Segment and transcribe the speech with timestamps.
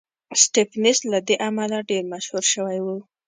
[0.41, 2.87] سټېفنس له دې امله ډېر مشهور شوی و